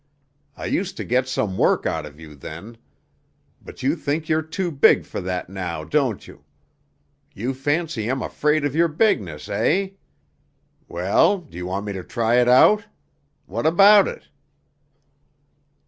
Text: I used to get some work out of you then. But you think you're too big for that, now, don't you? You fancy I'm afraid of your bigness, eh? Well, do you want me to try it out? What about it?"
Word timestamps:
I 0.57 0.65
used 0.65 0.97
to 0.97 1.03
get 1.03 1.27
some 1.27 1.59
work 1.59 1.85
out 1.85 2.07
of 2.07 2.19
you 2.19 2.33
then. 2.33 2.77
But 3.61 3.83
you 3.83 3.95
think 3.95 4.27
you're 4.27 4.41
too 4.41 4.71
big 4.71 5.05
for 5.05 5.21
that, 5.21 5.47
now, 5.47 5.83
don't 5.83 6.27
you? 6.27 6.43
You 7.35 7.53
fancy 7.53 8.09
I'm 8.09 8.23
afraid 8.23 8.65
of 8.65 8.73
your 8.75 8.87
bigness, 8.87 9.47
eh? 9.47 9.89
Well, 10.87 11.37
do 11.41 11.55
you 11.55 11.67
want 11.67 11.85
me 11.85 11.93
to 11.93 12.03
try 12.03 12.37
it 12.41 12.49
out? 12.49 12.85
What 13.45 13.67
about 13.67 14.07
it?" 14.07 14.23